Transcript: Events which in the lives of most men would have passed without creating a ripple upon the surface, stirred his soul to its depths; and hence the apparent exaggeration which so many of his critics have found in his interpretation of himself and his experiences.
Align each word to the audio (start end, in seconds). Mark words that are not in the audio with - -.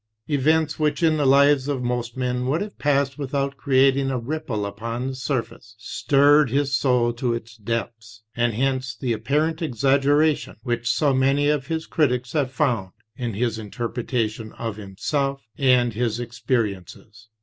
Events 0.27 0.79
which 0.79 1.03
in 1.03 1.17
the 1.17 1.27
lives 1.27 1.67
of 1.67 1.83
most 1.83 2.17
men 2.17 2.47
would 2.47 2.61
have 2.61 2.79
passed 2.79 3.19
without 3.19 3.55
creating 3.55 4.09
a 4.09 4.17
ripple 4.17 4.65
upon 4.65 5.05
the 5.05 5.13
surface, 5.13 5.75
stirred 5.77 6.49
his 6.49 6.75
soul 6.75 7.13
to 7.13 7.35
its 7.35 7.55
depths; 7.55 8.23
and 8.35 8.55
hence 8.55 8.95
the 8.95 9.13
apparent 9.13 9.61
exaggeration 9.61 10.55
which 10.63 10.89
so 10.89 11.13
many 11.13 11.49
of 11.49 11.67
his 11.67 11.85
critics 11.85 12.31
have 12.33 12.49
found 12.51 12.93
in 13.15 13.35
his 13.35 13.59
interpretation 13.59 14.53
of 14.53 14.77
himself 14.77 15.43
and 15.55 15.93
his 15.93 16.19
experiences. 16.19 17.29